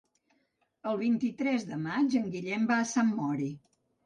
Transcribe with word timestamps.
El 0.91 0.97
vint-i-tres 1.01 1.67
de 1.73 1.77
maig 1.83 2.17
en 2.23 2.33
Guillem 2.37 2.67
va 2.73 2.79
a 2.79 2.89
Sant 2.95 3.15
Mori. 3.21 3.53